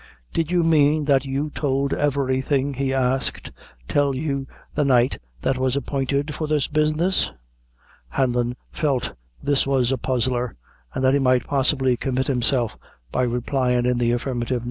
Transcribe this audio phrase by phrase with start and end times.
[0.33, 3.51] "Did the man that tould you everything," he asked,
[3.87, 7.31] "tell you the night that was appointed for this business?"
[8.09, 10.55] Hanlon felt this was a puzzler,
[10.95, 12.75] and that he might possibly commit himself
[13.11, 14.59] by replying in the affirmative.